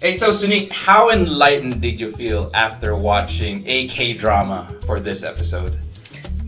[0.00, 5.24] Hey, so Suni, how enlightened did you feel after watching a K drama for this
[5.24, 5.76] episode?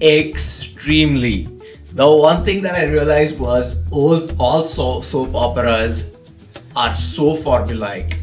[0.01, 1.49] Extremely.
[1.95, 6.07] The one thing that I realized was all, all so, soap operas
[6.77, 8.19] are so formulaic.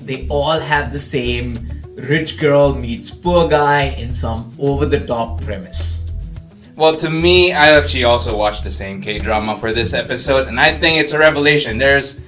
[0.00, 1.60] They all have the same
[1.94, 6.02] rich girl meets poor guy in some over the top premise.
[6.74, 10.58] Well, to me, I actually also watched the same K drama for this episode, and
[10.58, 11.78] I think it's a revelation.
[11.78, 12.20] There's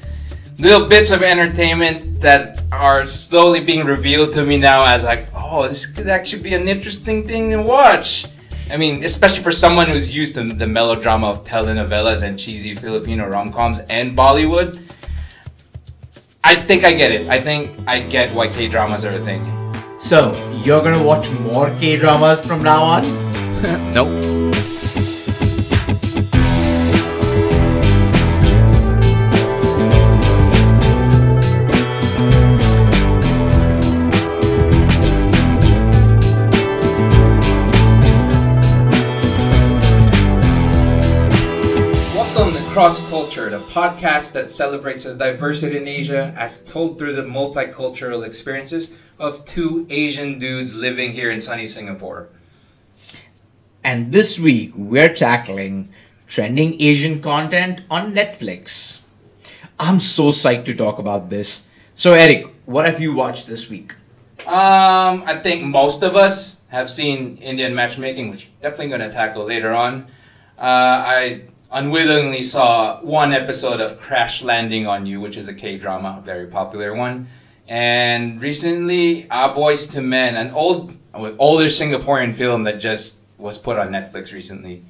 [0.58, 5.68] little bits of entertainment that are slowly being revealed to me now as like, oh,
[5.68, 8.26] this could actually be an interesting thing to watch.
[8.70, 13.28] I mean, especially for someone who's used to the melodrama of telenovelas and cheesy Filipino
[13.28, 14.80] rom-coms and Bollywood.
[16.42, 17.28] I think I get it.
[17.28, 19.42] I think I get why K dramas are a thing.
[19.98, 20.34] So,
[20.64, 23.02] you're gonna watch more K dramas from now on?
[23.92, 24.33] nope.
[42.74, 48.26] Cross Culture, the podcast that celebrates the diversity in Asia as told through the multicultural
[48.26, 52.30] experiences of two Asian dudes living here in sunny Singapore.
[53.84, 55.90] And this week we're tackling
[56.26, 58.98] trending Asian content on Netflix.
[59.78, 61.68] I'm so psyched to talk about this.
[61.94, 63.94] So, Eric, what have you watched this week?
[64.48, 69.44] Um, I think most of us have seen Indian matchmaking, which definitely going to tackle
[69.44, 70.08] later on.
[70.58, 70.62] Uh,
[71.06, 71.42] I
[71.74, 76.24] unwillingly saw one episode of Crash Landing on You, which is a K drama, a
[76.24, 77.28] very popular one.
[77.66, 83.76] And recently, Ah Boys to Men, an old, older Singaporean film that just was put
[83.76, 84.84] on Netflix recently.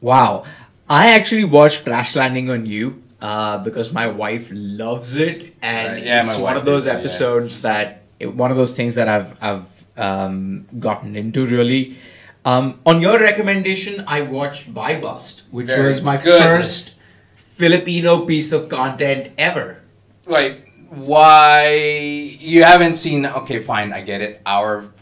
[0.00, 0.44] Wow.
[0.88, 5.54] I actually watched Crash Landing on You uh, because my wife loves it.
[5.60, 7.72] And yeah, it's one of those episodes yeah.
[7.72, 11.96] that, it, one of those things that I've, I've um, gotten into really.
[12.44, 16.42] Um, on your recommendation, I watched Buy Bust, which Very was my good.
[16.42, 16.98] first
[17.34, 19.82] Filipino piece of content ever.
[20.26, 21.66] Wait, why
[22.40, 23.26] you haven't seen?
[23.26, 24.42] Okay, fine, I get it.
[24.44, 24.92] Our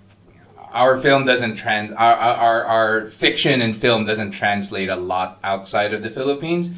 [0.73, 5.95] our film doesn't trans our, our our fiction and film doesn't translate a lot outside
[5.95, 6.75] of the Philippines.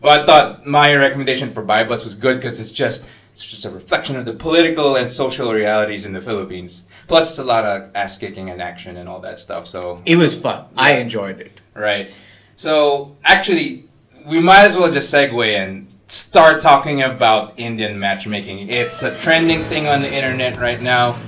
[0.00, 3.64] But I thought my recommendation for Buy Bust was good because it's just it's just
[3.64, 6.82] a reflection of the political and social realities in the Philippines.
[7.06, 9.66] Plus, it's a lot of ass kicking and action and all that stuff.
[9.66, 10.66] So it was fun.
[10.74, 10.82] Yeah.
[10.82, 11.60] I enjoyed it.
[11.74, 12.12] Right.
[12.56, 13.88] So actually,
[14.26, 18.70] we might as well just segue and start talking about Indian matchmaking.
[18.70, 21.18] It's a trending thing on the internet right now.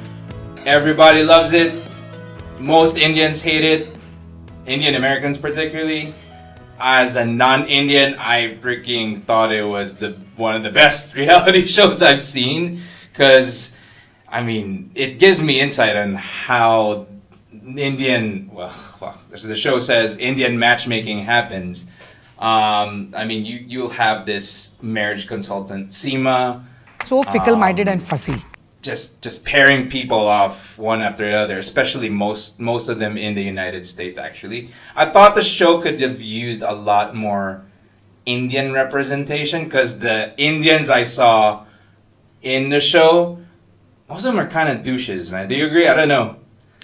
[0.65, 1.83] Everybody loves it.
[2.59, 3.89] Most Indians hate it.
[4.67, 6.13] Indian Americans, particularly.
[6.79, 12.03] As a non-Indian, I freaking thought it was the one of the best reality shows
[12.03, 12.83] I've seen
[13.13, 13.76] because
[14.37, 17.07] I mean, it gives me insight on how
[17.75, 21.87] Indian, well, well as the show says, Indian matchmaking happens.
[22.39, 26.63] Um, I mean, you, you'll have this marriage consultant, Seema.
[27.03, 28.45] So fickle-minded um, and fussy.
[28.83, 33.35] Just, just pairing people off one after the other, especially most, most of them in
[33.35, 34.19] the United States.
[34.19, 37.65] Actually, I thought the show could have used a lot more
[38.27, 41.65] Indian representation because the Indians I saw
[42.43, 43.39] in the show
[44.09, 45.49] most of them are kind of douches, man.
[45.49, 45.89] Do you agree?
[45.89, 46.37] I don't know.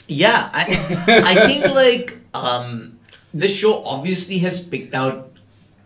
[0.09, 0.65] Yeah, I,
[1.25, 2.99] I think like um,
[3.33, 5.28] the show obviously has picked out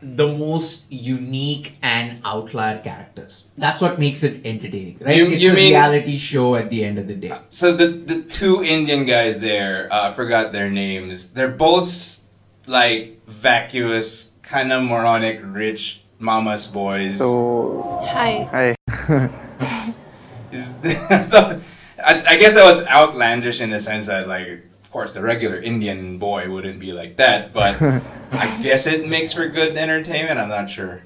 [0.00, 3.44] the most unique and outlier characters.
[3.56, 5.16] That's what makes it entertaining, right?
[5.16, 7.36] You, it's you a mean, reality show at the end of the day.
[7.50, 11.30] So the the two Indian guys there, uh, forgot their names.
[11.30, 12.20] They're both
[12.66, 17.18] like vacuous, kind of moronic, rich mama's boys.
[17.18, 18.74] So hi.
[18.98, 19.92] Hi.
[20.52, 21.62] is I,
[21.98, 26.18] I guess that was outlandish in the sense that like of course the regular Indian
[26.18, 27.80] boy wouldn't be like that, but
[28.32, 30.38] I guess it makes for good entertainment.
[30.38, 31.02] I'm not sure.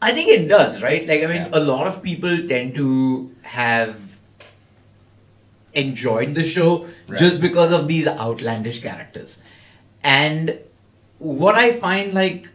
[0.00, 1.06] I think it does, right?
[1.06, 1.50] Like I mean, yeah.
[1.52, 4.18] a lot of people tend to have
[5.74, 7.18] enjoyed the show right.
[7.18, 9.40] just because of these outlandish characters,
[10.02, 10.58] and
[11.18, 12.50] what I find like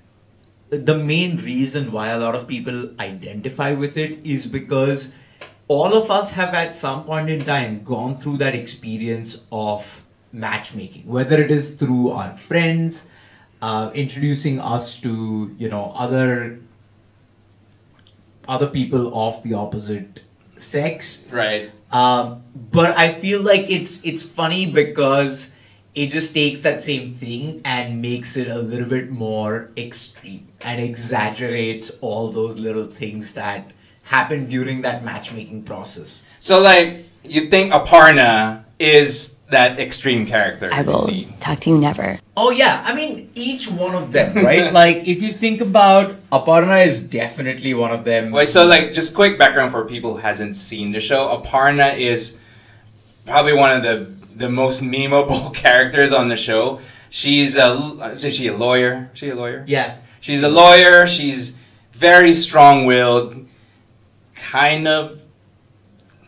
[0.69, 5.13] the main reason why a lot of people identify with it is because
[5.73, 11.07] all of us have at some point in time gone through that experience of matchmaking,
[11.07, 13.07] whether it is through our friends,
[13.61, 16.59] uh, introducing us to you know other
[18.47, 20.21] other people of the opposite
[20.55, 21.25] sex.
[21.31, 21.71] Right.
[21.91, 25.53] Um, but I feel like it's it's funny because
[25.95, 30.81] it just takes that same thing and makes it a little bit more extreme and
[30.81, 33.72] exaggerates all those little things that
[34.03, 36.23] happened during that matchmaking process.
[36.39, 41.27] So like you think Aparna is that extreme character I you will see.
[41.39, 42.17] talk to you never.
[42.35, 44.73] Oh yeah, I mean each one of them, right?
[44.81, 48.31] like if you think about Aparna is definitely one of them.
[48.31, 51.27] Wait, so like just quick background for people who hasn't seen the show.
[51.41, 52.38] Aparna is
[53.25, 56.79] probably one of the the most memeable characters on the show.
[57.09, 57.73] She's a
[58.13, 59.11] is she a lawyer?
[59.13, 59.63] Is she a lawyer?
[59.67, 61.06] yeah, She's a lawyer.
[61.06, 61.56] She's
[61.91, 63.45] very strong-willed.
[64.44, 65.22] Kind of.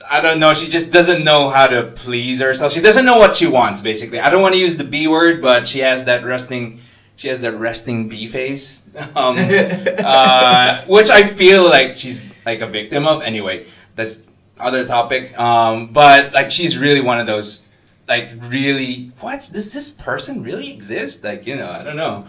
[0.09, 0.53] I don't know.
[0.53, 2.71] She just doesn't know how to please herself.
[2.71, 3.81] She doesn't know what she wants.
[3.81, 6.79] Basically, I don't want to use the B word, but she has that resting.
[7.17, 8.83] She has that resting B face,
[9.15, 13.21] um, uh, which I feel like she's like a victim of.
[13.21, 14.21] Anyway, that's
[14.59, 15.37] other topic.
[15.37, 17.65] Um, but like she's really one of those,
[18.07, 19.11] like really.
[19.19, 21.23] What does this person really exist?
[21.23, 22.27] Like you know, I don't know.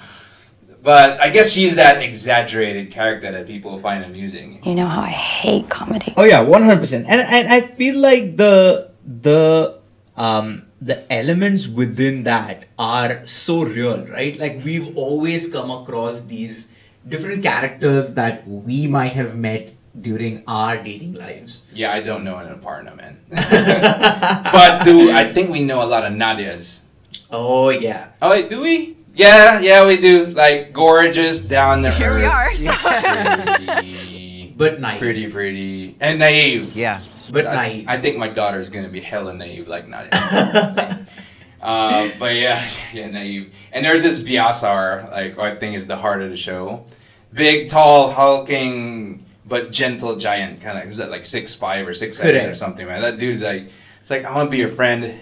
[0.87, 4.63] But I guess she's that exaggerated character that people find amusing.
[4.63, 6.15] You know how I hate comedy.
[6.17, 7.11] Oh yeah, one hundred percent.
[7.11, 9.81] And and I feel like the the
[10.15, 14.39] um the elements within that are so real, right?
[14.39, 16.69] Like we've always come across these
[17.03, 21.67] different characters that we might have met during our dating lives.
[21.75, 23.19] Yeah, I don't know an Aparna, man.
[24.55, 26.87] but do I think we know a lot of Nadias?
[27.29, 28.13] Oh yeah.
[28.23, 28.97] Oh wait, do we?
[29.17, 30.27] Yeah, yeah, we do.
[30.27, 31.93] Like gorgeous, down there.
[31.93, 32.55] Here we are.
[32.55, 32.71] So.
[32.75, 35.01] Pretty, But naive.
[35.01, 36.77] pretty, pretty, and naive.
[36.77, 37.01] yeah.
[37.33, 37.89] But I, naive.
[37.89, 40.09] I think my daughter is gonna be hella naive like not.
[40.13, 43.53] uh, but yeah, yeah, naive.
[43.73, 46.85] And there's this Vyasar, like I think is the heart of the show.
[47.33, 50.61] Big, tall, hulking, but gentle giant.
[50.61, 51.11] Kind of, who's that?
[51.11, 53.01] Like six five or six seven or something, man.
[53.01, 53.71] That dude's like,
[54.01, 55.21] it's like I want to be your friend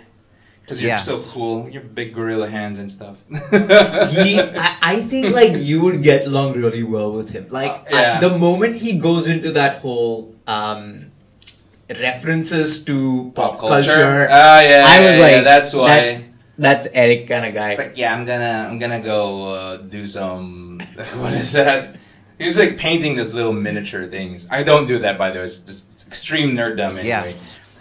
[0.65, 0.97] because you're Yeah.
[0.97, 1.69] so cool.
[1.69, 3.17] Your big gorilla hands and stuff.
[3.29, 7.47] he, I, I think like you would get along really well with him.
[7.53, 8.17] Like Uh, yeah.
[8.17, 11.13] at the moment he goes into that whole um,
[12.01, 14.27] references to Pop pop, culture.
[14.31, 15.89] Ah, yeah, I was yeah, like, yeah, that's why.
[15.89, 16.25] That's,
[16.57, 17.75] that's Eric kind of It's guy.
[17.77, 20.81] like, yeah, I'm gonna, I'm gonna go uh, do some.
[21.17, 21.97] What is that?
[22.39, 24.47] He's like painting this little miniature things.
[24.51, 25.45] I don't do that, by the way.
[25.45, 27.23] It's just it's extreme nerddom Yeah.
[27.23, 27.37] anyway.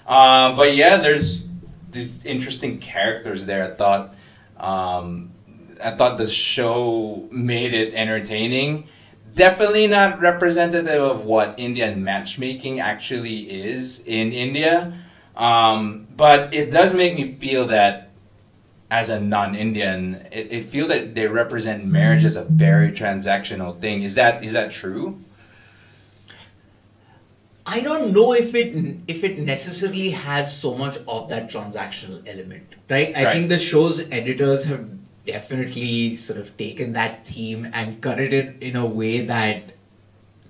[0.06, 1.48] Um, but yeah, there's
[1.94, 3.72] these interesting characters there.
[3.72, 4.16] I thought,
[4.58, 5.32] um,
[5.84, 8.88] I thought the show made it entertaining.
[9.34, 15.00] Definitely not representative of what Indian matchmaking actually is in India.
[15.36, 18.12] Um, but it does make me feel that
[18.92, 24.04] as a non-Indian, it, it feel that they represent marriage as a very transactional thing.
[24.04, 25.20] Is that is that true?
[27.66, 28.76] I don't know if it
[29.08, 33.16] if it necessarily has so much of that transactional element, right?
[33.16, 33.34] I Right.
[33.36, 34.86] think the show's editors have
[35.26, 39.72] definitely sort of taken that theme and cut it in a way that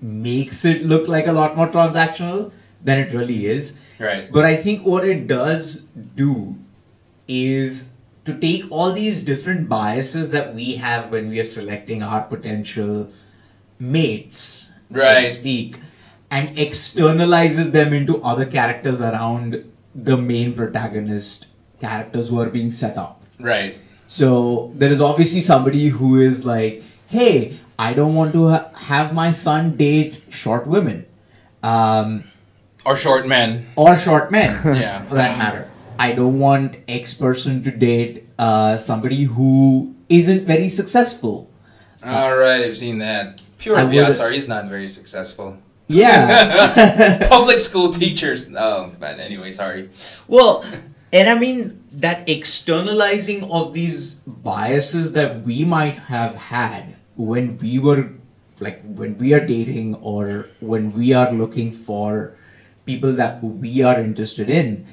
[0.01, 2.51] makes it look like a lot more transactional
[2.83, 3.74] than it really is.
[4.00, 4.31] Right.
[4.31, 5.83] But I think what it does
[6.15, 6.57] do
[7.27, 7.89] is
[8.25, 13.10] to take all these different biases that we have when we are selecting our potential
[13.80, 15.21] mates, so Right.
[15.21, 15.77] to speak,
[16.34, 19.64] and externalizes them into other characters around
[19.94, 21.48] the main protagonist
[21.80, 23.22] characters who are being set up.
[23.40, 23.78] Right.
[24.08, 29.14] So there is obviously somebody who is like, hey, I don't want to ha- have
[29.14, 31.06] my son date short women.
[31.62, 32.24] Um,
[32.86, 33.68] Or short men.
[33.76, 35.04] or short men Yeah.
[35.04, 35.70] for that matter.
[36.00, 41.50] I don't want X person to date uh, somebody who isn't very successful.
[42.04, 43.42] All right, I've seen that.
[43.60, 45.58] Pure Vyasar is not very successful.
[45.88, 47.28] Yeah.
[47.30, 48.50] Public school teachers.
[48.56, 49.90] Oh, but anyway, sorry.
[50.28, 50.66] well,
[51.12, 57.78] and I mean that externalizing of these biases that we might have had when we
[57.80, 58.10] were
[58.60, 62.36] like when we are dating or when we are looking for
[62.86, 64.86] people that we are interested in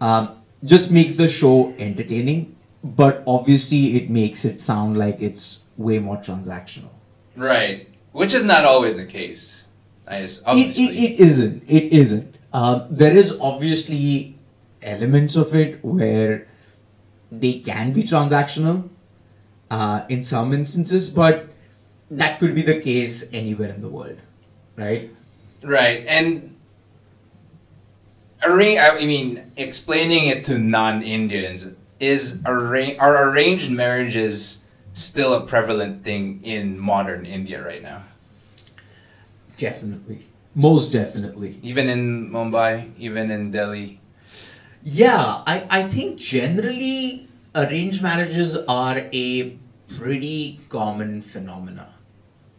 [0.00, 5.98] um, just makes the show entertaining but obviously it makes it sound like it's way
[5.98, 6.90] more transactional
[7.36, 7.88] Right.
[8.12, 9.61] Which is not always the case.
[10.10, 14.36] Just, it, it, it isn't it isn't um, there is obviously
[14.82, 16.48] elements of it where
[17.30, 18.90] they can be transactional
[19.70, 21.48] uh, in some instances but
[22.10, 24.18] that could be the case anywhere in the world
[24.76, 25.10] right
[25.62, 26.56] Right, and
[28.44, 28.80] arrange.
[28.80, 31.68] I mean, explaining it to non-Indians
[32.00, 34.60] is arra- are arranged marriages
[34.92, 38.02] still a prevalent thing in modern India right now?
[39.66, 40.20] Definitely
[40.54, 42.02] most definitely Even in
[42.36, 44.00] Mumbai, even in Delhi.
[44.82, 49.56] Yeah, I, I think generally arranged marriages are a
[49.98, 51.88] pretty common phenomena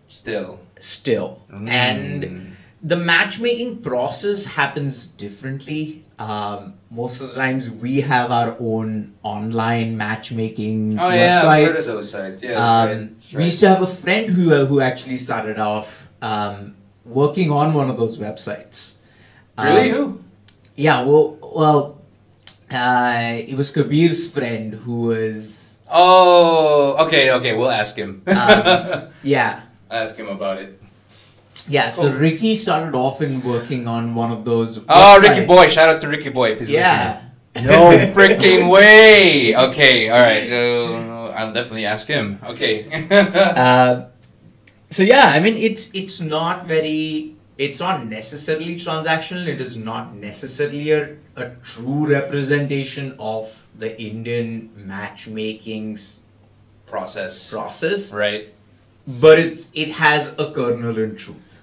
[0.07, 1.41] Still, still.
[1.51, 1.69] Mm.
[1.69, 6.03] And the matchmaking process happens differently.
[6.19, 11.75] Um, most of the times, we have our own online matchmaking Oh yeah, I've heard
[11.75, 11.89] websites.
[11.89, 12.43] of those sites.
[12.43, 13.33] Yeah, Um, right.
[13.33, 17.73] We used to have a friend who uh, who actually started off um, working on
[17.73, 18.93] one of those websites.
[19.57, 20.19] really Um, who?
[20.75, 22.01] Yeah, well, well,
[22.71, 27.53] uh, it was Kabir's friend who was Oh, okay, okay.
[27.55, 28.23] We'll ask him.
[28.25, 29.61] Um, yeah.
[29.91, 30.79] ask him about it.
[31.67, 32.19] Yeah, so Cool.
[32.19, 34.79] Ricky started off in working on one of those.
[34.89, 35.45] Oh, Ricky.
[35.45, 35.67] Boy!
[35.67, 37.13] Shout out to Ricky Boy if he's Yeah.
[37.13, 37.29] listening.
[37.69, 39.55] No freaking way.
[39.55, 40.49] Okay, all right.
[40.51, 42.39] Uh, I'll definitely ask him.
[42.43, 42.89] Okay.
[43.11, 44.05] Uh,
[44.93, 47.35] so yeah, I mean it's It's not very.
[47.57, 49.47] It's not necessarily transactional.
[49.47, 53.45] It is not necessarily a, a true representation of
[53.75, 55.97] the Indian matchmaking
[56.87, 57.49] Process.
[57.49, 58.53] process, Right.
[59.07, 61.61] but it's it has a kernel in truth.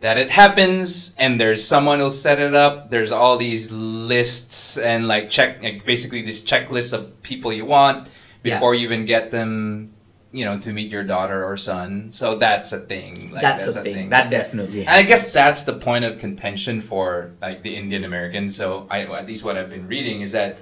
[0.00, 2.90] That it happens, and there's someone who'll set it up.
[2.90, 8.06] There's all these lists and like check, like basically this checklist of people you want
[8.44, 8.54] Yeah.
[8.54, 9.90] before you even get them,
[10.30, 12.12] you know, to meet your daughter or son.
[12.12, 13.32] So that's a thing.
[13.32, 14.10] Like, that's, a thing.
[14.10, 14.80] That definitely.
[14.80, 18.50] And I guess that's the point of contention for like the Indian American.
[18.50, 20.58] So I, at least what I've been reading is that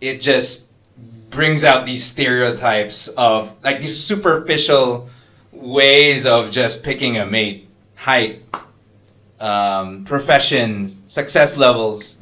[0.00, 0.66] it just
[1.30, 5.08] brings out these stereotypes of like these superficial
[5.52, 8.42] ways of just picking a mate, height,
[9.40, 12.18] um, profession, success levels,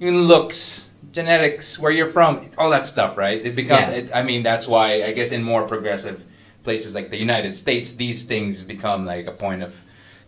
[0.00, 3.44] even looks, genetics, where you're from, all that stuff, right?
[3.44, 3.80] It becomes.
[3.80, 3.90] Yeah.
[3.90, 6.24] It, I mean, that's why I guess in more progressive
[6.68, 9.72] places like the United States, these things become like a point of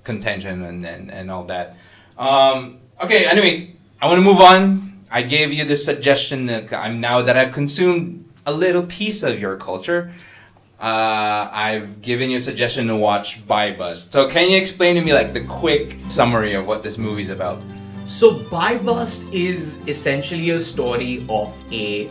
[0.05, 1.67] contention and and, and all that.
[2.17, 2.59] Um,
[3.05, 3.55] okay, anyway,
[4.01, 4.61] I want to move on.
[5.19, 8.05] I gave you this suggestion that I'm now that I've consumed
[8.47, 10.01] a little piece of your culture.
[10.91, 14.13] Uh, I've given you a suggestion to watch Buy Bust.
[14.15, 17.59] So can you explain to me like the quick summary of what this movie's about?
[18.05, 22.09] So, Buy Bust is essentially a story of a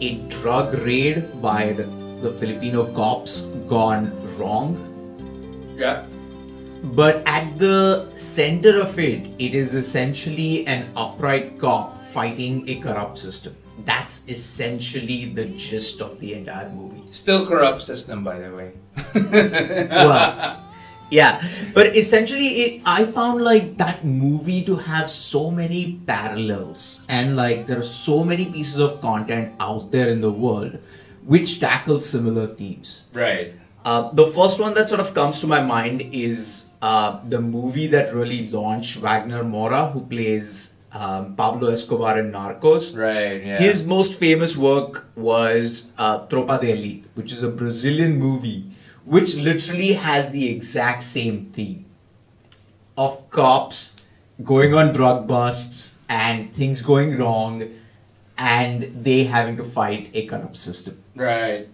[0.00, 1.84] a drug raid by the,
[2.22, 4.78] the Filipino cops gone wrong.
[5.76, 6.06] Yeah.
[6.82, 13.18] But at the center of it, it is essentially an upright cop fighting a corrupt
[13.18, 13.56] system.
[13.84, 17.02] That's essentially the gist of the entire movie.
[17.10, 18.72] Still corrupt system, by the way.
[19.90, 20.62] Well,
[21.12, 27.36] yeah, but essentially, it, I found like that movie to have so many parallels, and
[27.36, 30.78] like there are so many pieces of content out there in the world
[31.24, 33.04] which tackle similar themes.
[33.12, 33.54] right.
[33.84, 37.88] Uh, the first one that sort of comes to my mind is uh, the movie
[37.88, 42.96] that really launched Wagner Moura, who plays um, Pablo Escobar in Narcos.
[42.96, 43.44] Right.
[43.44, 43.58] Yeah.
[43.58, 48.70] His most famous work was uh, Tropa de Elite, which is a Brazilian movie
[49.04, 51.84] which literally has the exact same theme
[52.96, 53.92] of cops
[54.44, 57.68] going on drug busts and things going wrong
[58.42, 60.98] and they having to fight a corrupt system.
[61.14, 61.68] right.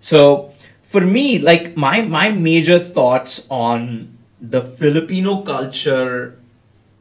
[0.00, 0.52] So
[0.84, 6.38] for me, like my my major thoughts on the Filipino culture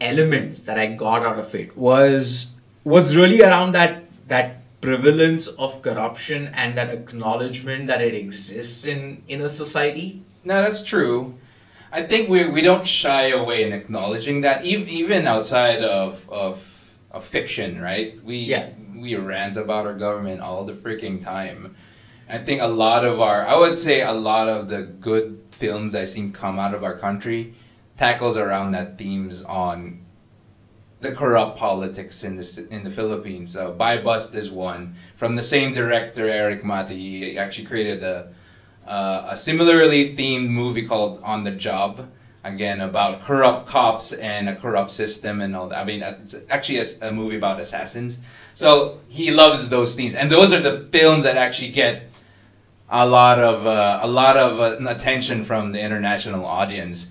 [0.02, 2.48] elements that I got out of it was
[2.84, 9.24] was really around that that prevalence of corruption and that acknowledgement that it exists in
[9.28, 10.24] in a society.
[10.44, 11.36] No, that's true.
[11.92, 16.77] I think we we don't shy away in acknowledging that, even even outside of of,
[17.12, 18.22] of fiction, right?
[18.24, 18.70] We Yeah.
[18.96, 21.76] we rant about our government all the freaking time.
[22.30, 25.96] I think a lot of our, I would say, a lot of the good films
[25.96, 27.54] I seen come out of our country
[27.98, 30.00] tackles around that themes on
[31.00, 33.52] the corrupt politics in the in the Philippines.
[33.54, 36.98] So, Buy Bust is one from the same director Erik Matti.
[36.98, 38.34] He actually created a
[38.88, 42.10] uh, a similarly themed movie called On the Job.
[42.48, 45.80] Again, about corrupt cops and a corrupt system and all that.
[45.80, 48.20] I mean, it's actually a, a movie about assassins.
[48.56, 52.10] So he loves those themes, and those are the films that actually get
[52.90, 57.10] a lot of uh, a lot of uh, attention from the international audience.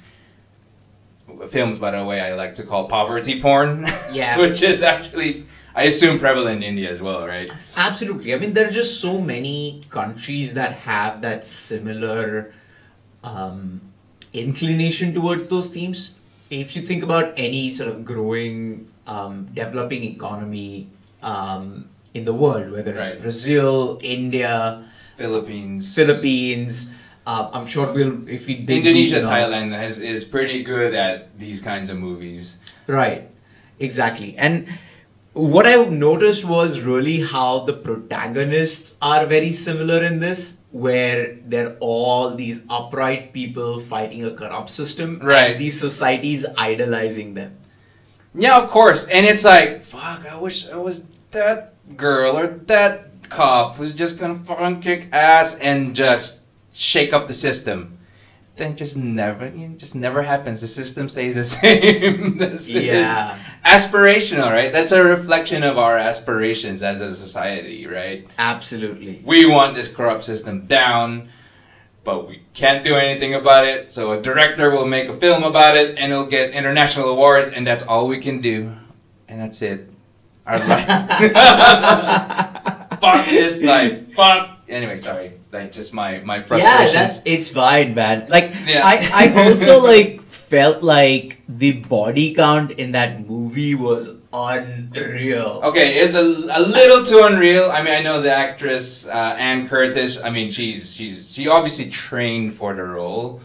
[1.50, 3.86] Films, by the way, I like to call poverty porn.
[4.10, 4.38] Yeah.
[4.42, 7.50] which is actually, I assume, prevalent in India as well, right?
[7.76, 8.32] Absolutely.
[8.32, 12.54] I mean, there are just so many countries that have that similar
[13.22, 13.80] um,
[14.36, 16.14] inclination towards those themes.
[16.50, 20.88] If you think about any sort of growing, um, developing economy
[21.22, 24.84] um, in the world, whether it's Brazil, India,
[25.16, 26.92] Philippines, Philippines,
[27.26, 31.90] uh, I'm sure we'll, if we Indonesia, Thailand has, is pretty good at these kinds
[31.90, 32.56] of movies.
[32.86, 33.28] Right,
[33.80, 34.36] exactly.
[34.38, 34.68] And
[35.32, 40.55] what I noticed was really how the protagonists are very similar in this.
[40.70, 45.18] Where they're all these upright people fighting a corrupt system.
[45.22, 45.52] Right.
[45.52, 47.56] And these societies idolizing them.
[48.34, 49.06] Yeah, of course.
[49.06, 54.18] And it's like, fuck, I wish I was that girl or that cop who's just
[54.18, 56.42] gonna fucking kick ass and just
[56.72, 57.98] shake up the system.
[58.56, 60.62] Then just never, you know, just never happens.
[60.62, 62.38] The system stays the same.
[62.66, 63.38] Yeah.
[63.66, 64.72] aspirational, right?
[64.72, 68.26] That's a reflection of our aspirations as a society, right?
[68.38, 69.20] Absolutely.
[69.24, 71.28] We want this corrupt system down,
[72.02, 73.92] but we can't do anything about it.
[73.92, 77.66] So a director will make a film about it, and it'll get international awards, and
[77.66, 78.72] that's all we can do,
[79.28, 79.90] and that's it.
[80.46, 80.86] Our life.
[83.00, 84.14] Fuck this life.
[84.14, 84.58] Fuck.
[84.68, 85.32] Anyway, sorry.
[85.52, 86.86] Like just my my frustration.
[86.86, 88.26] Yeah, that's it's fine, man.
[88.28, 88.82] Like Yeah.
[88.84, 95.60] I, I also like felt like the body count in that movie was unreal.
[95.64, 97.70] Okay, it's a, a little too unreal.
[97.70, 100.22] I mean, I know the actress uh, Anne Curtis.
[100.22, 103.40] I mean, she's she's she obviously trained for the role,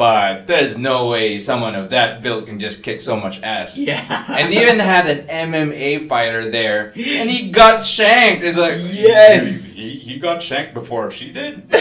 [0.00, 3.76] but there's no way someone of that build can just kick so much ass.
[3.76, 4.00] Yeah.
[4.30, 8.42] And they even had an MMA fighter there, and he got shanked.
[8.42, 9.72] It's like Yes.
[9.72, 11.64] he, he got shanked before she did.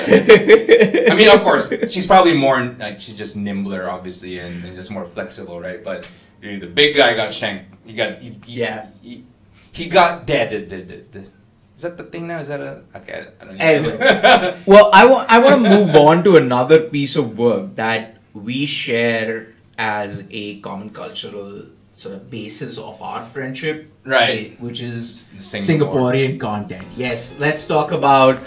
[1.09, 4.91] I mean, of course, she's probably more like she's just nimbler, obviously, and, and just
[4.91, 5.81] more flexible, right?
[5.81, 6.11] But
[6.41, 7.73] dude, the big guy got shanked.
[7.85, 8.87] He got he, he- Yeah.
[9.01, 9.23] He,
[9.71, 10.49] he got dead.
[10.49, 11.31] dead, dead, dead, dead.
[11.79, 12.39] Is that the thing now?
[12.43, 13.27] Is that a okay?
[13.39, 13.63] I don't know.
[13.63, 14.59] Anyway.
[14.65, 18.65] Well, I want I want to move on to another piece of work that we
[18.65, 21.63] share as a common cultural
[21.95, 24.51] sort of basis of our friendship, Right.
[24.51, 26.11] eh, Which is Singapore.
[26.11, 26.83] Singaporean content.
[26.97, 28.39] Yes, let's talk about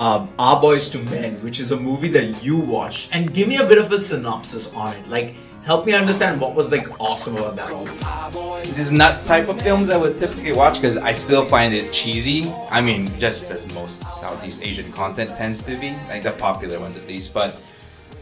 [0.00, 3.58] um, Our Boys to Men, which is a movie that you watched, and give me
[3.58, 5.06] a bit of a synopsis on it.
[5.06, 8.68] Like, help me understand what was like awesome about that movie.
[8.68, 11.74] This is not the type of films I would typically watch because I still find
[11.74, 12.50] it cheesy.
[12.70, 16.96] I mean, just as most Southeast Asian content tends to be, like the popular ones
[16.96, 17.34] at least.
[17.34, 17.54] But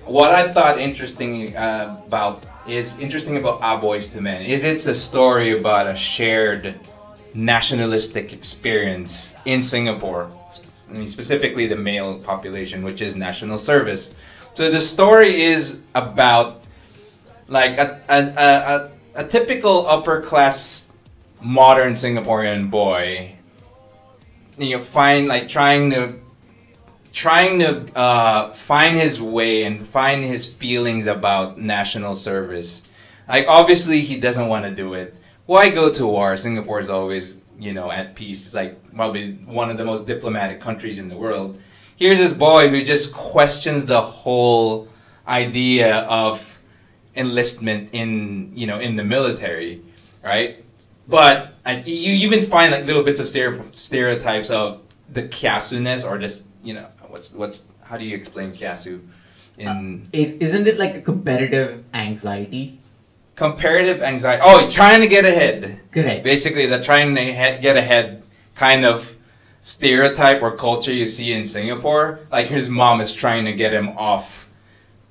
[0.05, 4.87] what I thought interesting uh, about is interesting about Our Boys to Men is it's
[4.87, 6.75] a story about a shared
[7.35, 10.31] nationalistic experience in Singapore.
[10.91, 14.15] I mean, specifically the male population, which is national service.
[14.55, 16.65] So the story is about
[17.49, 18.91] like a, a, a,
[19.23, 20.91] a, typical upper class
[21.41, 23.39] modern Singaporean boy
[24.59, 26.19] you know find like trying to
[27.13, 32.83] trying to uh, find his way and find his feelings about national service.
[33.29, 35.17] Like obviously he doesn't want to do it.
[35.47, 36.37] Why go to war?
[36.37, 38.45] Singapore is always you know at peace.
[38.45, 41.59] It's like probably one of the most diplomatic countries in the world.
[41.97, 44.89] Here's this boy who just questions the whole
[45.27, 46.58] idea of
[47.19, 49.83] enlistment in you know in the military
[50.25, 50.65] right
[51.09, 54.81] but I, you even find like little bits of stereo, stereotypes of
[55.13, 59.01] the kiasu-ness or just you know what's what's how do you explain kiasu
[59.59, 62.79] in uh, It, isn't it like a competitive anxiety?
[63.35, 66.25] comparative anxiety oh trying to get ahead Correct.
[66.25, 67.25] basically the trying to
[67.61, 68.23] get ahead
[68.55, 69.17] kind of
[69.63, 72.21] stereotype or culture you see in Singapore.
[72.33, 74.48] Like his mom is trying to get him off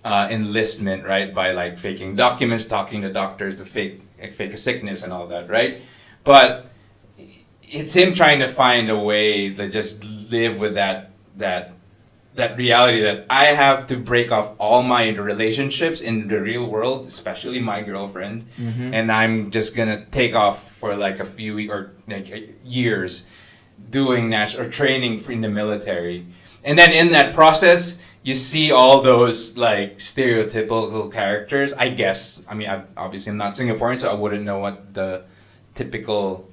[0.07, 1.29] uh, enlistment, right?
[1.33, 4.01] By like faking documents, talking to doctors to fake
[4.33, 5.81] fake a sickness and all that, right?
[6.23, 6.69] But
[7.63, 11.73] it's him trying to find a way to just live with that that
[12.35, 17.07] that reality that I have to break off all my relationships in the real world,
[17.07, 18.45] especially my girlfriend,
[18.93, 22.27] and I'm just gonna take off for like a few weeks or like
[22.63, 23.25] years
[23.89, 26.25] doing national or training for- in the military,
[26.63, 27.99] and then in that process.
[28.27, 31.71] You see all those like stereotypical characters.
[31.71, 32.43] I guess.
[32.49, 35.23] I mean, I obviously I'm not Singaporean, so I wouldn't know what the
[35.75, 36.45] typical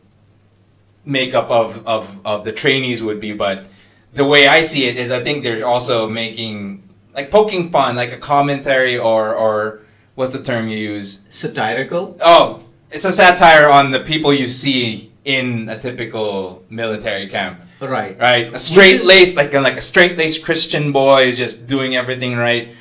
[1.04, 3.66] makeup of, of, of the trainees would be, but
[4.12, 8.12] the way I see it is I think they're also making like poking fun, like
[8.12, 9.80] a commentary or or
[10.14, 11.18] what's the term you use?
[11.28, 12.16] Satirical?
[12.20, 17.62] Oh, it's a satire on the people you see in a typical military camp.
[17.88, 18.18] Right.
[18.18, 18.52] Right?
[18.52, 22.36] A straight laced like a, like a straight laced Christian boy is just doing everything
[22.36, 22.74] right.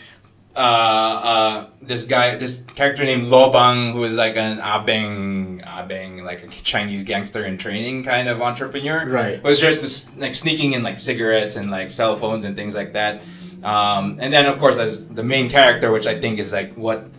[0.55, 6.43] Uh, uh, this guy, this character named Lobang, who is like an abeng, abeng, like
[6.43, 9.41] a Chinese gangster in training kind of entrepreneur, Right.
[9.43, 12.93] Was just this, like sneaking in like cigarettes and like cell phones and things like
[12.93, 13.23] that.
[13.63, 17.09] Um, and then of course as the main character, which I think is like what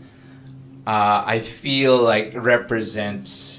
[0.87, 3.54] uh, I feel like represents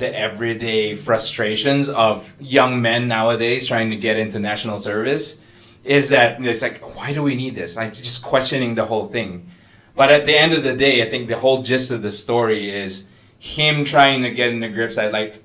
[0.00, 5.38] the everyday frustrations of young men nowadays trying to get into national service
[5.84, 7.76] is that it's like why do we need this?
[7.76, 9.50] Like just questioning the whole thing.
[9.94, 12.70] But at the end of the day i think the whole gist of the story
[12.70, 13.08] is
[13.38, 15.42] him trying to get into grips that like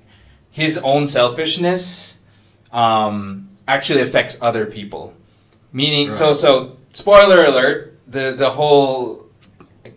[0.50, 2.18] his own selfishness
[2.72, 5.14] um, actually affects other people.
[5.72, 9.26] Meaning, so so spoiler alert: the the whole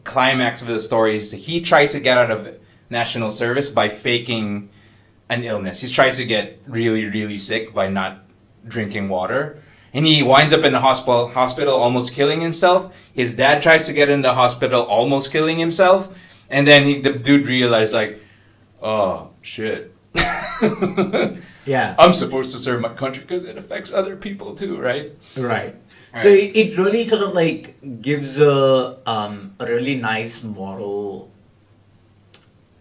[0.04, 2.59] climax of the story is he tries to get out of
[2.90, 4.70] national service by faking
[5.30, 5.82] an illness.
[5.82, 8.24] He tries to get really really sick by not
[8.68, 9.62] drinking water.
[9.92, 12.96] And he winds up in the hospital, hospital almost killing himself.
[13.12, 16.16] His dad tries to get in the hospital, almost killing himself.
[16.48, 18.22] And then he, the dude realized, like,
[18.84, 19.92] oh shit,
[21.66, 21.96] Yeah.
[22.00, 25.12] I'm supposed to serve my country because it affects other people too, right?
[25.38, 25.76] Right.
[26.14, 26.22] Right.
[26.22, 31.29] So it, it really sort of like gives a um, a really nice moral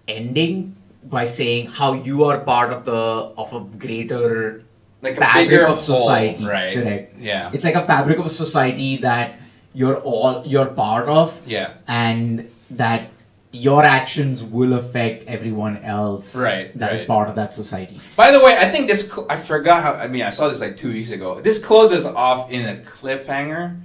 [0.08, 2.92] ending by saying how you are part of the
[3.38, 4.64] of a greater
[5.02, 6.44] Like a fabric of whole, society.
[6.44, 6.74] right?
[6.74, 7.18] Correct.
[7.18, 7.50] Yeah.
[7.52, 9.38] It's like a fabric of a society that
[9.74, 11.40] you're all you're part of.
[11.46, 11.74] Yeah.
[11.86, 13.10] And that
[13.52, 17.08] your actions will affect everyone else Right, that is right.
[17.08, 17.98] part of that society.
[18.14, 19.10] By the way, I think this.
[19.30, 19.92] I forgot how.
[19.94, 21.40] I mean, I saw this like two weeks ago.
[21.40, 23.80] This closes off in a cliffhanger.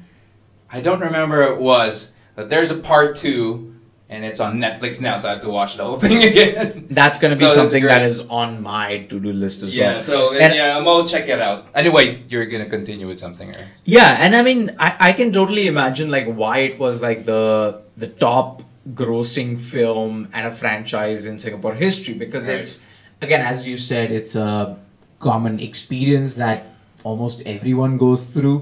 [0.70, 3.73] I don't remember it was, but there's a part two,
[4.14, 6.86] and it's on Netflix now, so I have to watch the whole thing again.
[7.00, 9.94] That's gonna be So something that is on my to-do list as yeah.
[9.94, 10.02] well.
[10.02, 11.66] So And- yeah, I'm gonna check it out.
[11.74, 13.66] Anyway, you're gonna continue with something, right?
[13.86, 17.82] Yeah, and I mean, I, I can totally imagine like why it was like the
[17.98, 18.62] the top
[18.94, 22.60] grossing film and a franchise in Singapore history because Right.
[22.60, 22.82] it's
[23.22, 24.78] again as you said it's a
[25.20, 26.66] common experience that
[27.04, 28.58] almost everyone goes through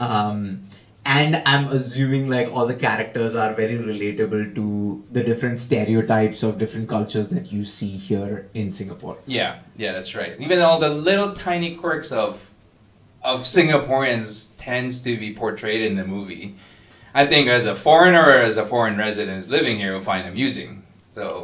[0.00, 0.62] um,
[1.08, 4.66] and i'm assuming like all the characters are very relatable to
[5.10, 10.14] the different stereotypes of different cultures that you see here in singapore Yeah, yeah, that's
[10.14, 10.34] right.
[10.38, 12.50] Even all the little tiny quirks of
[13.22, 16.54] of Singaporeans tends to be portrayed in the movie.
[17.14, 20.82] I think as a foreigner or as a foreign resident living here will find amusing.
[21.14, 21.42] So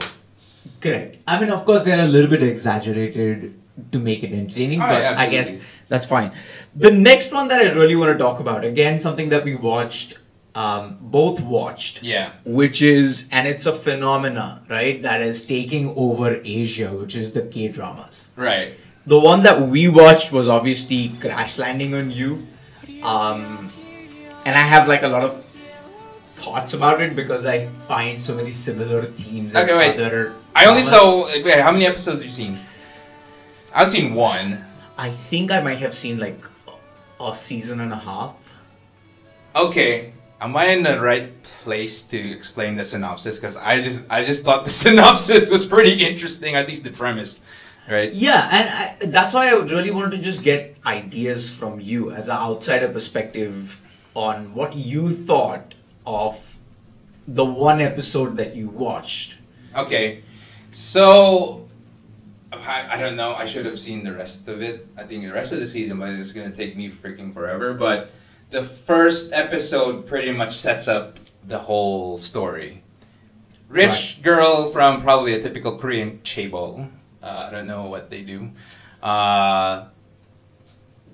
[0.81, 3.55] correct i mean of course they're a little bit exaggerated
[3.92, 5.54] to make it entertaining Oh, but i guess
[5.88, 6.32] that's fine
[6.76, 10.18] the next one that i really want to talk about again something that we watched
[10.56, 16.40] um, both watched yeah, which is and it's a phenomena right that is taking over
[16.44, 18.74] asia which is the k dramas right.
[19.06, 22.46] the one that we watched was obviously Crash Landing on You,
[23.02, 23.68] um,
[24.46, 25.44] and i have like a lot of
[26.26, 29.98] thoughts about it because i find so many similar themes in Okay, wait.
[30.00, 31.00] other I only dramas.
[31.00, 31.26] saw.
[31.26, 32.56] Wait, how many episodes have you seen?
[33.74, 34.64] I've seen one.
[34.96, 36.44] i think i might have seen like
[37.20, 38.44] a season and a half
[39.56, 43.37] Okay, am I in the right place to explain the synopsis?
[43.37, 47.38] Because I just I just thought the synopsis was pretty interesting, at least the premise,
[47.88, 48.12] right?
[48.12, 52.28] Yeah, and I, that's why I really wanted to just get ideas from you as
[52.28, 53.80] an outsider perspective
[54.14, 56.58] on what you thought of
[57.28, 59.38] the one episode that you watched.
[59.76, 60.24] Okay,
[60.70, 61.63] so
[62.66, 63.34] I, I don't know.
[63.34, 64.86] I should have seen the rest of it.
[64.96, 67.74] I think the rest of the season, but it's gonna take me freaking forever.
[67.74, 68.10] But
[68.50, 72.82] the first episode pretty much sets up the whole story.
[73.68, 76.90] Rich girl from probably a typical Korean chaebol.
[77.22, 78.50] Uh, I don't know what they do.
[79.02, 79.86] Uh,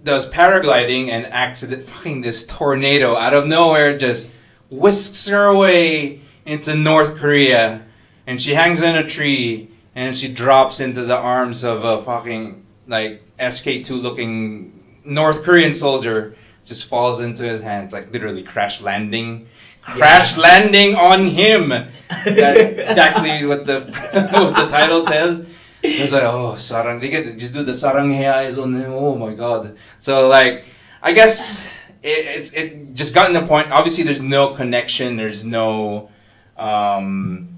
[0.03, 6.75] does paragliding and accident fucking this tornado out of nowhere just whisks her away into
[6.75, 7.83] North Korea
[8.27, 12.65] and she hangs in a tree and she drops into the arms of a fucking
[12.87, 19.49] like SK2 looking North Korean soldier just falls into his hands like literally crash landing.
[19.83, 21.71] Crash landing on him.
[21.71, 21.91] That's
[22.91, 23.81] exactly what the
[24.33, 25.47] what the title says.
[25.83, 28.93] It's like oh sarang they get just do the sarang eyes on him.
[28.93, 29.77] Oh my god.
[30.01, 30.65] So like
[31.03, 31.67] I guess
[32.03, 35.17] it, it's it just gotten the point obviously there's no connection.
[35.17, 36.11] There's no
[36.59, 37.49] um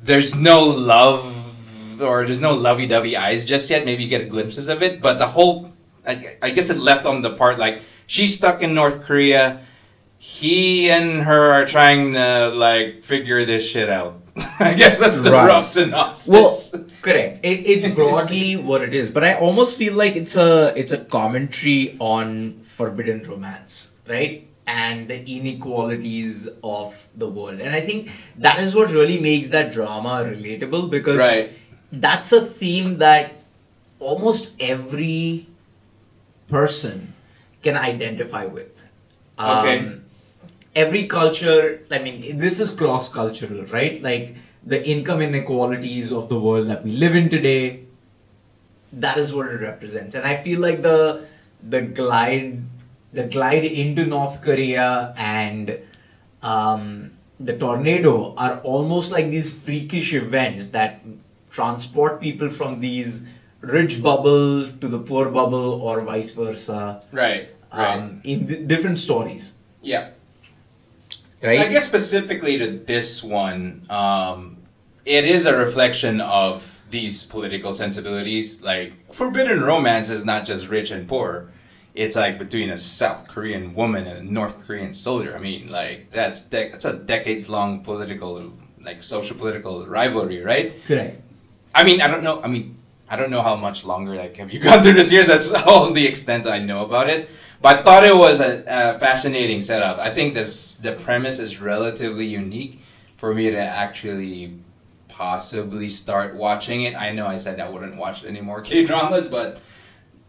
[0.00, 1.41] there's no love
[2.00, 5.26] or there's no lovey-dovey eyes just yet maybe you get glimpses of it but the
[5.28, 5.72] whole
[6.06, 9.60] I, I guess it left on the part like she's stuck in north korea
[10.18, 14.20] he and her are trying to like figure this shit out
[14.60, 15.46] i guess that's the Right.
[15.46, 17.40] rough synopsis Well, Correct.
[17.44, 20.98] It, it's broadly what it is, but I almost feel like it's a it's a
[20.98, 24.46] commentary on forbidden romance, right?
[24.68, 27.58] And the inequalities of the world.
[27.58, 31.50] And I think that is what really makes that drama relatable because right
[31.92, 33.34] that's a theme that
[34.00, 35.46] almost every
[36.48, 37.14] person
[37.62, 38.82] can identify with.
[39.38, 39.78] Okay.
[39.78, 40.04] Um,
[40.74, 44.02] every culture, I mean, this is cross cultural, right?
[44.02, 47.84] Like the income inequalities of the world that we live in today,
[48.92, 50.14] that is what it represents.
[50.14, 51.26] And I feel like the
[51.62, 52.62] the glide
[53.12, 55.78] the glide into North Korea and
[56.42, 61.00] um, the tornado are almost like these freakish events that
[61.56, 63.22] transport people from these
[63.60, 67.02] rich bubble to the poor bubble or vice versa.
[67.12, 69.44] right um, in the different stories,
[69.82, 70.10] Yeah.
[71.42, 71.60] right?
[71.60, 74.58] I guess specifically to this one, um,
[75.06, 78.60] it is a reflection of these political sensibilities.
[78.62, 81.50] Like, forbidden romance is not just rich and poor.
[81.94, 85.34] It's like between a South Korean woman and a North Korean soldier.
[85.34, 88.52] I mean, like that's de- that's a decades long political,
[88.84, 90.68] like social political rivalry, right?
[90.84, 91.20] correct?
[91.74, 92.40] I mean, I don't know.
[92.42, 92.76] I mean,
[93.08, 94.14] I don't know how much longer.
[94.14, 95.26] Like, have you gone through this years?
[95.26, 97.28] That's all the extent I know about it.
[97.60, 99.98] But I thought it was a, a fascinating setup.
[99.98, 102.80] I think this the premise is relatively unique
[103.16, 104.54] for me to actually
[105.08, 106.94] possibly start watching it.
[106.96, 109.60] I know I said I wouldn't watch any more K dramas, but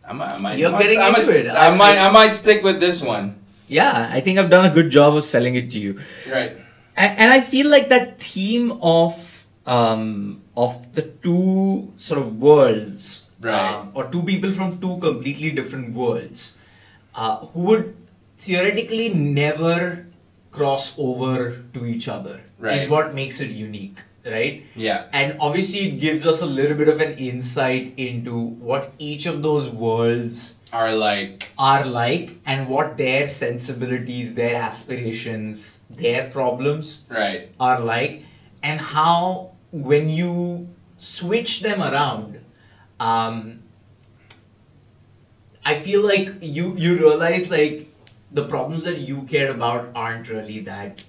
[0.07, 0.33] I might.
[0.33, 1.47] I might You're I might- getting I might, into it.
[1.47, 1.97] I, I- might.
[1.97, 3.39] I might stick with this one.
[3.67, 5.99] yeah, I think I've done a good job of selling it to you.
[6.29, 6.51] Right.
[6.95, 13.31] and, and I feel like that theme of um of the two sort of worlds,
[13.41, 13.73] Right.
[13.73, 16.57] um, or two people from two completely different worlds,
[17.15, 17.95] uh, who would
[18.37, 20.05] theoretically never
[20.51, 22.77] cross over to each other, Right.
[22.77, 24.63] is what makes it unique, right?
[24.75, 25.05] Yeah.
[25.11, 29.41] And obviously, it gives us a little bit of an insight into what each of
[29.41, 37.49] those worlds Are like are like and what their sensibilities, their aspirations, their problems right.
[37.59, 38.23] are like,
[38.63, 42.39] and how when you switch them around,
[42.99, 43.59] um,
[45.65, 47.89] I feel like you you realize like
[48.31, 51.03] the problems that you care about aren't really that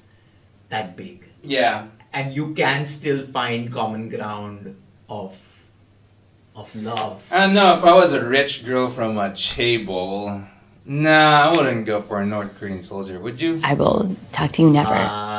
[0.71, 1.87] that big, Yeah.
[2.13, 4.77] and you can still find common ground
[5.09, 5.37] of
[6.57, 7.29] of love.
[7.33, 10.49] I don't know if I was a rich girl from a chaebol.
[10.87, 13.19] Nah, I wouldn't go for a North Korean soldier.
[13.19, 13.61] Would you?
[13.65, 14.95] I will talk to you never.
[14.95, 15.34] Um,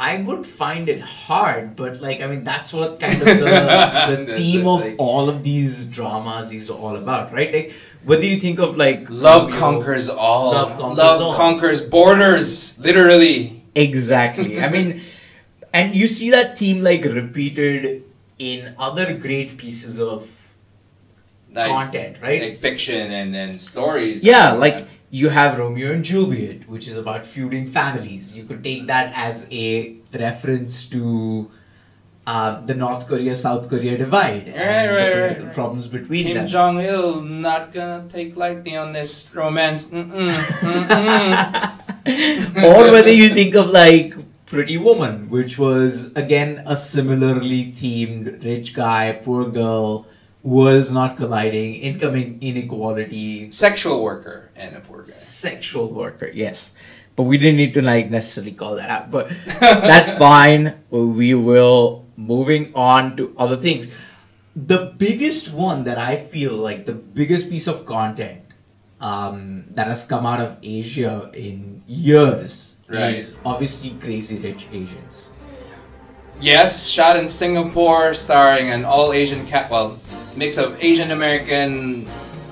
[0.00, 4.36] I would find it hard, but like I mean, that's what kind of the, the
[4.36, 4.94] theme of thing.
[4.98, 7.52] all of these dramas is all about, right?
[7.52, 7.72] Like,
[8.04, 9.58] what do you think of like Love Romeo?
[9.58, 10.52] conquers all.
[10.52, 11.34] Love conquers Love all.
[11.34, 12.78] conquers borders.
[12.78, 13.64] Literally.
[13.74, 14.60] Exactly.
[14.60, 15.02] I mean,
[15.72, 18.04] and you see that theme like repeated
[18.38, 20.30] in other great pieces of
[21.52, 22.42] Like, content, right?
[22.42, 24.22] Like fiction and, and stories.
[24.22, 28.36] yeah, like you have Romeo and Juliet, which is about feuding families.
[28.36, 31.50] You could take that as a reference to
[32.26, 35.54] uh, the North Korea South Korea divide and Right, the political right.
[35.54, 36.46] problems between Kim them.
[36.46, 39.86] Jong Il not gonna take lightly on this romance.
[39.86, 41.72] Mm-mm, mm-mm.
[42.68, 48.74] or whether you think of like Pretty Woman, which was again a similarly themed rich
[48.74, 50.06] guy, poor girl,
[50.48, 55.12] worlds not colliding, incoming inequality, Sexual worker and a poor guy.
[55.12, 56.72] sexual worker, yes.
[57.16, 59.10] But we didn't need to like necessarily call that out.
[59.10, 59.28] But
[59.60, 60.78] that's fine.
[60.90, 63.88] We will moving on to other things.
[64.56, 68.42] The biggest one that I feel like the biggest piece of content
[69.00, 73.14] um, that has come out of Asia in years Right.
[73.20, 75.30] is obviously Crazy Rich Asians.
[76.40, 79.98] Yes, shot in Singapore, starring an all Asian cat, well,
[80.36, 82.06] mix of Asian American,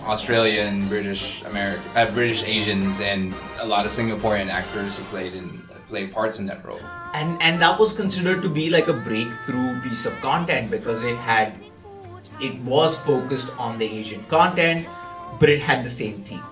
[0.05, 5.63] Australian, British American, uh, British Asians, and a lot of Singaporean actors who played in
[5.87, 6.81] played parts in that role.
[7.15, 11.17] and and that was considered to be like a breakthrough piece of content because it
[11.17, 11.55] had
[12.43, 14.85] it was focused on the asian content
[15.39, 16.43] but it had the same theme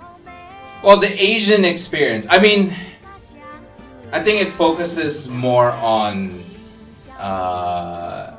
[0.85, 2.27] Well, the Asian experience.
[2.31, 2.77] I mean,
[4.13, 6.31] I think it focuses more on
[7.25, 8.35] uh,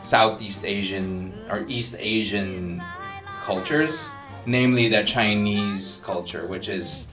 [0.00, 2.82] Southeast Asian or East Asian
[3.42, 4.08] cultures,
[4.46, 7.06] namely the Chinese culture, which is,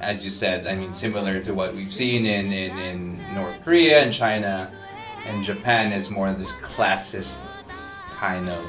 [0.00, 4.00] as you said, I mean, similar to what we've seen in, in, in North Korea
[4.02, 4.72] and China
[5.26, 7.40] and Japan is more of this classist
[8.16, 8.64] kind of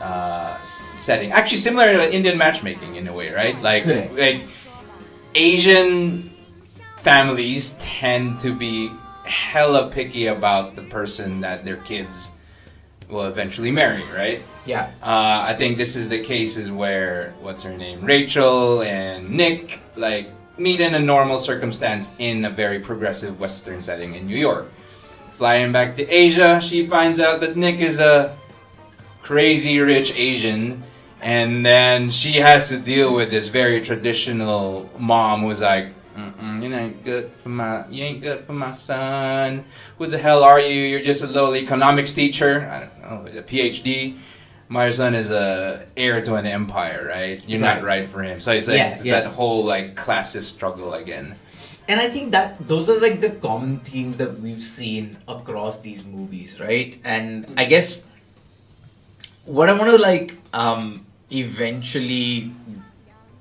[0.00, 1.30] uh, setting.
[1.30, 3.60] Actually, similar to Indian matchmaking in a way, right?
[3.62, 4.42] Like, like
[5.36, 6.34] Asian
[6.98, 8.90] families tend to be
[9.28, 12.30] hella picky about the person that their kids
[13.08, 14.42] will eventually marry, right?
[14.66, 19.80] yeah Uh, I think this is the cases where what's her name, Rachel and Nick,
[19.96, 24.70] like meet in a normal circumstance in a very progressive Western setting in New York.
[25.34, 28.36] Flying back to Asia, she finds out that Nick is a
[29.22, 30.82] crazy rich Asian,
[31.20, 36.74] and then she has to deal with this very traditional mom who's like, Mm-mm, "You
[36.74, 39.64] ain't good for my, you ain't good for my son.
[39.98, 40.74] Who the hell are you?
[40.90, 42.68] You're just a lowly economics teacher.
[42.68, 44.16] I don't know, a PhD.
[44.68, 47.38] My son is a heir to an empire, right?
[47.48, 47.84] You're not Right.
[48.02, 48.40] right for him.
[48.40, 49.20] So it's like Yeah, it's yeah.
[49.20, 51.36] that whole like classist struggle again.
[51.90, 56.04] and i think that those are like the common themes that we've seen across these
[56.04, 58.04] movies right and I guess
[59.56, 62.50] what I want to like um eventually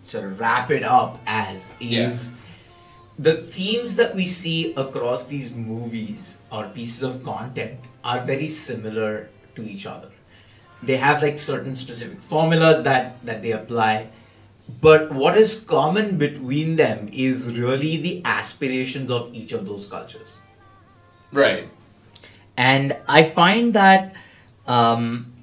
[0.06, 2.32] sort of wrap it up as is
[3.17, 9.30] the themes that we see across these movies or pieces of content are very similar
[9.56, 10.10] to each other.
[10.84, 14.10] They have like certain specific formulas that that they apply,
[14.82, 20.39] but what is common between them is really the aspirations of each of those cultures.
[21.32, 21.69] Right.
[22.56, 24.13] And I find that
[24.67, 25.34] um,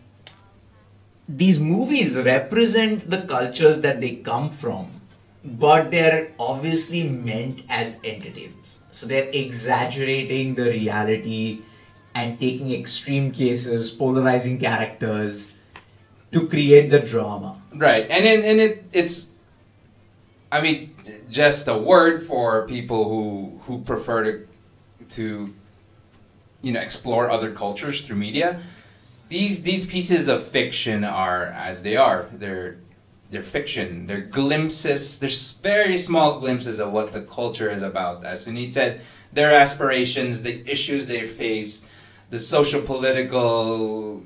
[1.29, 5.01] these movies represent the cultures that they come from,
[5.45, 8.81] but they're obviously meant as entertainments.
[8.91, 11.63] So they're exaggerating the reality
[12.15, 15.53] and taking extreme cases, polarizing characters
[16.33, 17.61] to create the drama.
[17.75, 19.31] Right, and it, and it it's,
[20.51, 20.95] I mean,
[21.29, 24.49] just a word for people who who prefer to
[25.11, 25.55] to,
[26.63, 28.63] you know, explore other cultures through media.
[29.29, 32.29] These these pieces of fiction are as they are.
[32.33, 32.79] They're
[33.29, 34.07] they're fiction.
[34.07, 35.19] They're glimpses.
[35.19, 38.25] There's very small glimpses of what the culture is about.
[38.25, 39.01] As Sunit said,
[39.33, 41.85] their aspirations, the issues they face,
[42.31, 44.23] the social political,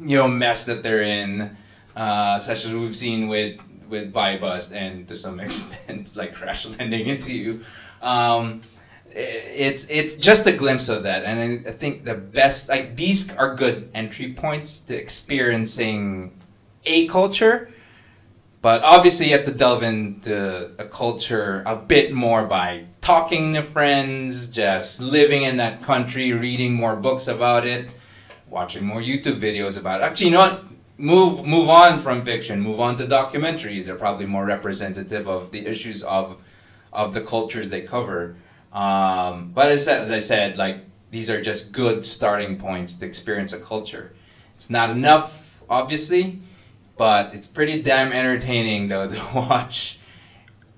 [0.00, 1.56] you know, mess that they're in
[1.96, 3.58] uh, such as we've seen with
[3.88, 7.64] with Buy Bust and to some extent like Crash Landing into You.
[8.00, 8.62] Um,
[9.12, 13.30] it's it's just a glimpse of that, and I, I think the best like these
[13.34, 16.32] are good entry points to experiencing
[16.84, 17.70] a culture.
[18.62, 23.62] But obviously, you have to delve into a culture a bit more by talking to
[23.62, 27.88] friends, just living in that country, reading more books about it,
[28.48, 30.04] watching more YouTube videos about it.
[30.04, 30.64] Actually, you know what?
[30.98, 32.60] Move move on from fiction.
[32.60, 33.84] Move on to documentaries.
[33.84, 36.36] They're probably more representative of the issues of
[36.92, 38.36] of the cultures they cover.
[38.72, 43.54] Um, but as, as I said, like these are just good starting points to experience
[43.54, 44.12] a culture.
[44.54, 46.42] It's not enough, obviously,
[47.00, 49.96] but it's pretty damn entertaining though to watch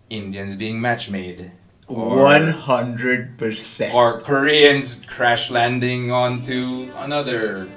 [0.09, 1.51] Indians being match made.
[1.89, 3.93] One hundred percent.
[3.93, 7.69] or Koreans crash landing onto another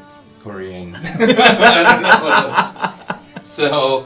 [0.43, 0.93] Korean.
[0.95, 3.49] I don't know what else.
[3.49, 4.05] So,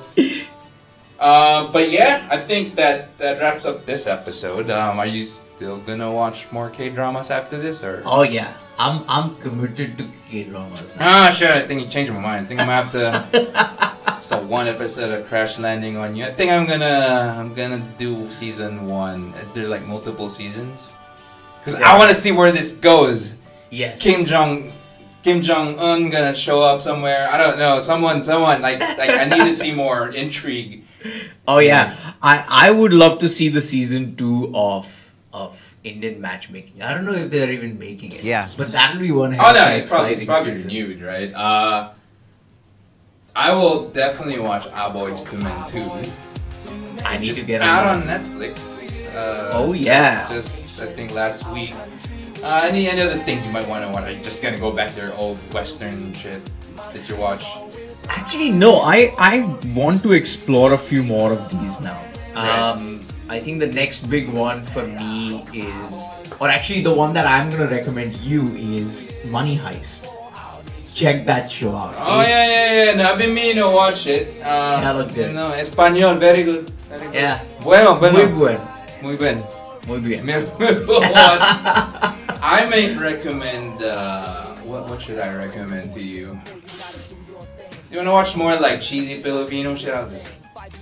[1.20, 4.72] uh, but yeah, I think that that wraps up this episode.
[4.72, 8.04] Um, are you still gonna watch more K dramas after this, or?
[8.06, 10.96] Oh yeah, I'm I'm committed to K dramas.
[10.98, 11.52] Ah, sure.
[11.52, 12.46] I think you changed my mind.
[12.46, 13.90] I think I'm gonna have to.
[14.20, 16.26] so one episode of Crash Landing on you.
[16.26, 19.34] I think I'm gonna I'm gonna do season one.
[19.54, 20.90] There like multiple seasons,
[21.60, 23.36] because I want to see where this goes.
[23.72, 24.02] Yes.
[24.02, 24.74] Kim Jong
[25.24, 27.30] Kim Jong Un gonna show up somewhere.
[27.32, 27.80] I don't know.
[27.80, 30.84] Someone, someone like like I need to see more intrigue.
[31.48, 36.82] Oh yeah, I I would love to see the season two of of Indian matchmaking.
[36.82, 38.24] I don't know if they're even making it.
[38.24, 38.50] Yeah.
[38.58, 40.68] but that'll be one Oh hell of no, an it's probably, it's probably season.
[40.72, 41.32] renewed, right?
[41.34, 41.92] Uh,
[43.46, 45.88] I will definitely watch A Boys Two Men Two.
[47.06, 48.02] I need Just to get out on.
[48.04, 48.58] on Netflix.
[49.16, 50.28] Uh, Oh, just- yeah.
[50.28, 51.74] Just, I think last week.
[52.44, 54.04] Uh, any any other things you might want to watch?
[54.08, 56.42] Are you just gonna go back to your old Western shit
[56.94, 57.44] that you watch?
[58.10, 58.72] Actually, no.
[58.98, 58.98] I
[59.32, 59.34] I
[59.80, 62.00] want to explore a few more of these now.
[62.36, 63.02] Um,
[63.36, 67.50] I think the next big one for me is, or actually the one that I'm
[67.52, 68.48] gonna recommend you
[68.80, 70.08] is Money Heist.
[71.00, 71.96] Check that show out.
[71.98, 72.94] Oh It's- yeah, yeah, yeah.
[73.00, 74.28] No, I've been meaning to watch it.
[74.44, 75.32] Uh, Yeah, look good.
[75.34, 76.68] No, Espanol, very good.
[76.92, 77.16] Very good.
[77.16, 77.40] Yeah.
[77.64, 78.20] Bueno, bueno.
[78.20, 78.60] Muy bueno.
[79.02, 79.40] Muy bien.
[79.88, 80.26] Muy bien.
[80.26, 81.46] Me- me watch.
[82.44, 83.80] I may recommend.
[83.82, 86.36] Uh, what what should I recommend to you?
[87.90, 89.94] You wanna watch more like cheesy Filipino shit?
[89.96, 90.28] I'll just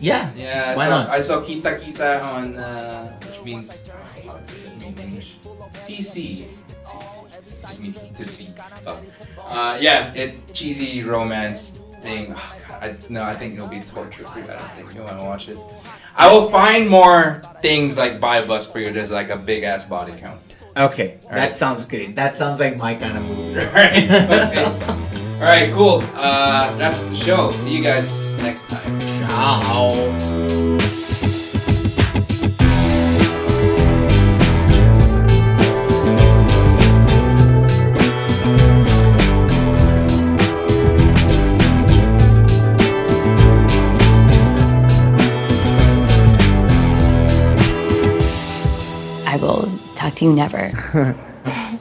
[0.01, 0.31] Yeah.
[0.35, 0.73] yeah.
[0.73, 1.09] I Why saw, not?
[1.13, 3.85] I saw Kita Kita on uh, which means
[4.25, 5.37] what does it mean in English?
[5.77, 6.45] CC.
[7.83, 8.49] Just to see.
[8.85, 9.01] Oh.
[9.47, 12.33] Uh, yeah, it cheesy romance thing.
[12.35, 14.45] Oh, God, I, no, I think it'll be torture for you.
[14.45, 15.57] I don't think you want to watch it.
[16.15, 18.91] I will find more things like Buy Bust for you.
[18.91, 20.39] There's like a big ass body count.
[20.75, 21.17] Okay.
[21.23, 21.57] That Alright.
[21.57, 22.15] sounds great.
[22.15, 23.59] That sounds like my kind of movie.
[23.65, 24.97] Alright, okay.
[25.35, 26.01] Alright, cool.
[26.13, 27.55] Uh, that's the show.
[27.55, 28.99] See you guys next time.
[29.05, 30.66] Ciao.
[50.21, 51.15] You never.